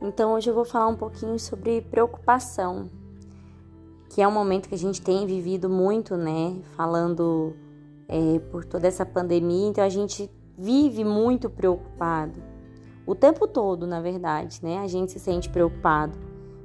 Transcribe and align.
Então 0.00 0.34
hoje 0.34 0.50
eu 0.50 0.54
vou 0.54 0.64
falar 0.64 0.88
um 0.88 0.96
pouquinho 0.96 1.38
sobre 1.38 1.80
preocupação, 1.80 2.90
que 4.10 4.20
é 4.20 4.28
um 4.28 4.32
momento 4.32 4.68
que 4.68 4.74
a 4.74 4.78
gente 4.78 5.00
tem 5.00 5.26
vivido 5.26 5.70
muito, 5.70 6.16
né? 6.16 6.56
Falando 6.76 7.56
é, 8.06 8.38
por 8.50 8.64
toda 8.64 8.86
essa 8.86 9.06
pandemia, 9.06 9.68
então 9.68 9.82
a 9.82 9.88
gente 9.88 10.30
vive 10.56 11.02
muito 11.02 11.48
preocupado. 11.48 12.42
O 13.06 13.14
tempo 13.14 13.46
todo, 13.46 13.86
na 13.86 14.00
verdade, 14.00 14.60
né? 14.62 14.78
A 14.78 14.86
gente 14.86 15.12
se 15.12 15.18
sente 15.18 15.48
preocupado. 15.48 16.18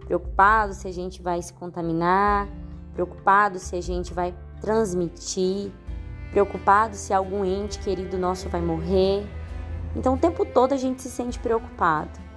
Preocupado 0.06 0.74
se 0.74 0.88
a 0.88 0.92
gente 0.92 1.22
vai 1.22 1.42
se 1.42 1.54
contaminar, 1.54 2.50
preocupado 2.94 3.60
se 3.60 3.76
a 3.76 3.82
gente 3.82 4.14
vai 4.14 4.36
transmitir, 4.60 5.72
preocupado 6.32 6.96
se 6.96 7.14
algum 7.14 7.46
ente 7.46 7.80
querido 7.80 8.18
nosso 8.18 8.50
vai 8.50 8.62
morrer. 8.62 9.24
Então, 9.96 10.16
o 10.16 10.18
tempo 10.18 10.46
todo 10.46 10.74
a 10.74 10.78
gente 10.78 11.02
se 11.02 11.10
sente 11.10 11.40
preocupado. 11.40 12.31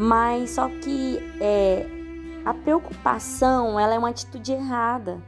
Mas 0.00 0.50
só 0.50 0.68
que 0.68 1.18
é, 1.40 1.84
a 2.44 2.54
preocupação 2.54 3.80
ela 3.80 3.94
é 3.94 3.98
uma 3.98 4.10
atitude 4.10 4.52
errada, 4.52 5.20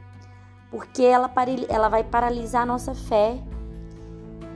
porque 0.69 1.03
ela, 1.03 1.29
ela 1.67 1.89
vai 1.89 2.05
paralisar 2.05 2.61
a 2.61 2.65
nossa 2.65 2.95
fé. 2.95 3.37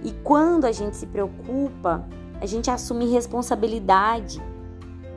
E 0.02 0.14
quando 0.24 0.64
a 0.64 0.72
gente 0.72 0.96
se 0.96 1.06
preocupa, 1.06 2.08
a 2.40 2.46
gente 2.46 2.72
assume 2.72 3.12
responsabilidade 3.12 4.42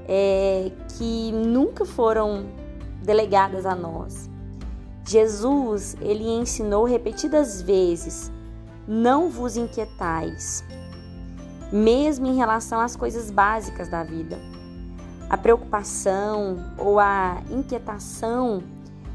é, 0.08 0.72
que 0.96 1.30
nunca 1.30 1.84
foram 1.84 2.46
delegadas 3.00 3.66
a 3.66 3.76
nós. 3.76 4.28
Jesus, 5.06 5.96
ele 6.00 6.28
ensinou 6.28 6.84
repetidas 6.84 7.62
vezes: 7.62 8.32
não 8.84 9.30
vos 9.30 9.56
inquietais, 9.56 10.64
mesmo 11.72 12.26
em 12.26 12.34
relação 12.34 12.80
às 12.80 12.96
coisas 12.96 13.30
básicas 13.30 13.88
da 13.88 14.02
vida. 14.02 14.58
A 15.28 15.36
preocupação 15.36 16.56
ou 16.78 16.98
a 16.98 17.42
inquietação, 17.50 18.62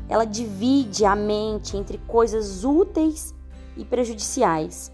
ela 0.07 0.25
divide 0.25 1.05
a 1.05 1.15
mente 1.15 1.75
entre 1.75 1.97
coisas 1.97 2.63
úteis 2.63 3.33
e 3.75 3.83
prejudiciais. 3.83 4.91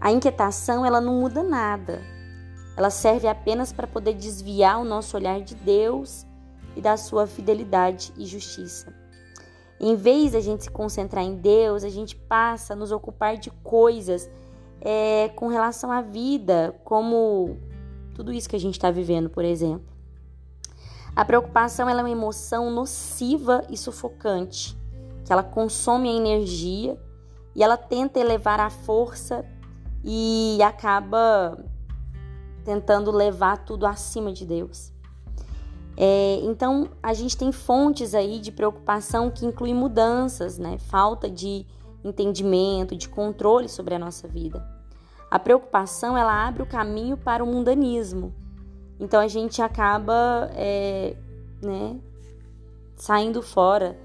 A 0.00 0.12
inquietação, 0.12 0.86
ela 0.86 1.00
não 1.00 1.20
muda 1.20 1.42
nada. 1.42 2.00
Ela 2.76 2.88
serve 2.88 3.26
apenas 3.26 3.72
para 3.72 3.86
poder 3.86 4.14
desviar 4.14 4.80
o 4.80 4.84
nosso 4.84 5.16
olhar 5.16 5.40
de 5.40 5.54
Deus 5.56 6.24
e 6.76 6.80
da 6.80 6.96
sua 6.96 7.26
fidelidade 7.26 8.12
e 8.16 8.24
justiça. 8.24 8.94
Em 9.80 9.96
vez 9.96 10.32
da 10.32 10.40
gente 10.40 10.64
se 10.64 10.70
concentrar 10.70 11.24
em 11.24 11.34
Deus, 11.34 11.82
a 11.82 11.88
gente 11.88 12.14
passa 12.14 12.72
a 12.72 12.76
nos 12.76 12.92
ocupar 12.92 13.36
de 13.36 13.50
coisas 13.62 14.30
é, 14.80 15.28
com 15.34 15.48
relação 15.48 15.90
à 15.90 16.00
vida, 16.00 16.74
como 16.84 17.56
tudo 18.14 18.32
isso 18.32 18.48
que 18.48 18.56
a 18.56 18.60
gente 18.60 18.74
está 18.74 18.90
vivendo, 18.90 19.28
por 19.28 19.44
exemplo. 19.44 19.91
A 21.14 21.24
preocupação 21.24 21.88
é 21.88 21.94
uma 21.94 22.10
emoção 22.10 22.70
nociva 22.70 23.62
e 23.68 23.76
sufocante, 23.76 24.76
que 25.24 25.32
ela 25.32 25.42
consome 25.42 26.08
a 26.08 26.12
energia 26.12 26.98
e 27.54 27.62
ela 27.62 27.76
tenta 27.76 28.18
elevar 28.18 28.58
a 28.60 28.70
força 28.70 29.44
e 30.02 30.58
acaba 30.62 31.62
tentando 32.64 33.10
levar 33.10 33.58
tudo 33.58 33.86
acima 33.86 34.32
de 34.32 34.46
Deus. 34.46 34.90
É, 35.96 36.40
então, 36.42 36.88
a 37.02 37.12
gente 37.12 37.36
tem 37.36 37.52
fontes 37.52 38.14
aí 38.14 38.38
de 38.38 38.50
preocupação 38.50 39.30
que 39.30 39.44
incluem 39.44 39.74
mudanças, 39.74 40.56
né? 40.56 40.78
Falta 40.78 41.28
de 41.28 41.66
entendimento, 42.02 42.96
de 42.96 43.08
controle 43.08 43.68
sobre 43.68 43.94
a 43.94 43.98
nossa 43.98 44.26
vida. 44.26 44.66
A 45.30 45.38
preocupação, 45.38 46.16
ela 46.16 46.46
abre 46.46 46.62
o 46.62 46.66
caminho 46.66 47.18
para 47.18 47.44
o 47.44 47.46
mundanismo. 47.46 48.34
Então, 48.98 49.20
a 49.20 49.28
gente 49.28 49.60
acaba, 49.60 50.50
é, 50.54 51.16
né, 51.62 51.98
saindo 52.96 53.42
fora 53.42 53.98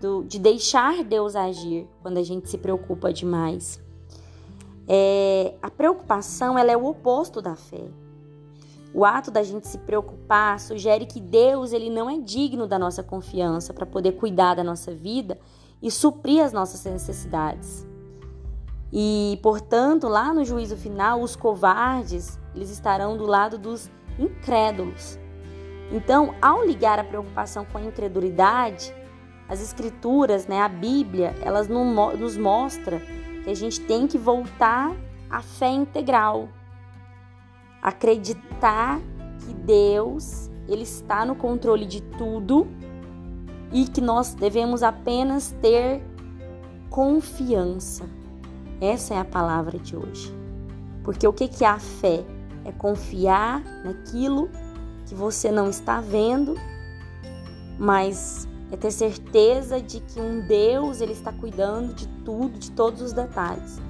do, 0.00 0.24
de 0.24 0.38
deixar 0.38 1.04
Deus 1.04 1.36
agir 1.36 1.88
quando 2.02 2.18
a 2.18 2.22
gente 2.22 2.48
se 2.48 2.56
preocupa 2.56 3.12
demais. 3.12 3.80
É, 4.88 5.54
a 5.62 5.70
preocupação, 5.70 6.58
ela 6.58 6.72
é 6.72 6.76
o 6.76 6.86
oposto 6.86 7.40
da 7.42 7.54
fé. 7.54 7.88
O 8.92 9.04
ato 9.04 9.30
da 9.30 9.42
gente 9.42 9.68
se 9.68 9.78
preocupar 9.78 10.58
sugere 10.58 11.06
que 11.06 11.20
Deus 11.20 11.72
ele 11.72 11.88
não 11.88 12.10
é 12.10 12.18
digno 12.18 12.66
da 12.66 12.78
nossa 12.78 13.02
confiança 13.02 13.72
para 13.72 13.86
poder 13.86 14.12
cuidar 14.12 14.54
da 14.54 14.64
nossa 14.64 14.92
vida 14.92 15.38
e 15.80 15.90
suprir 15.90 16.44
as 16.44 16.52
nossas 16.52 16.84
necessidades. 16.84 17.86
E, 18.92 19.38
portanto, 19.42 20.08
lá 20.08 20.34
no 20.34 20.44
juízo 20.44 20.76
final, 20.76 21.22
os 21.22 21.36
covardes, 21.36 22.36
eles 22.52 22.70
estarão 22.70 23.16
do 23.16 23.24
lado 23.24 23.56
dos 23.56 23.88
incrédulos. 24.20 25.18
Então, 25.90 26.34
ao 26.40 26.64
ligar 26.64 26.98
a 26.98 27.04
preocupação 27.04 27.64
com 27.64 27.78
a 27.78 27.82
incredulidade, 27.82 28.94
as 29.48 29.60
escrituras, 29.60 30.46
né, 30.46 30.60
a 30.60 30.68
Bíblia, 30.68 31.34
elas 31.42 31.66
nos 31.66 32.36
mostra 32.36 33.00
que 33.42 33.50
a 33.50 33.54
gente 33.54 33.80
tem 33.80 34.06
que 34.06 34.16
voltar 34.16 34.94
à 35.28 35.42
fé 35.42 35.68
integral, 35.68 36.48
acreditar 37.82 39.00
que 39.40 39.52
Deus 39.54 40.48
ele 40.68 40.82
está 40.82 41.24
no 41.24 41.34
controle 41.34 41.84
de 41.84 42.00
tudo 42.00 42.68
e 43.72 43.86
que 43.86 44.00
nós 44.00 44.34
devemos 44.34 44.84
apenas 44.84 45.50
ter 45.60 46.00
confiança. 46.88 48.08
Essa 48.80 49.14
é 49.14 49.18
a 49.18 49.24
palavra 49.24 49.78
de 49.78 49.96
hoje. 49.96 50.32
Porque 51.02 51.26
o 51.26 51.32
que 51.32 51.64
é 51.64 51.66
a 51.66 51.78
fé? 51.78 52.24
É 52.64 52.72
confiar 52.72 53.62
naquilo 53.84 54.50
que 55.06 55.14
você 55.14 55.50
não 55.50 55.68
está 55.68 56.00
vendo, 56.00 56.54
mas 57.78 58.46
é 58.70 58.76
ter 58.76 58.90
certeza 58.90 59.80
de 59.80 60.00
que 60.00 60.20
um 60.20 60.40
Deus 60.40 61.00
ele 61.00 61.12
está 61.12 61.32
cuidando 61.32 61.94
de 61.94 62.06
tudo, 62.24 62.58
de 62.58 62.70
todos 62.70 63.02
os 63.02 63.12
detalhes. 63.12 63.80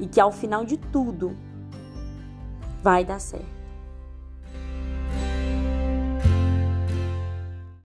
E 0.00 0.06
que 0.06 0.20
ao 0.20 0.32
final 0.32 0.64
de 0.64 0.76
tudo 0.76 1.36
vai 2.82 3.04
dar 3.04 3.20
certo. 3.20 3.63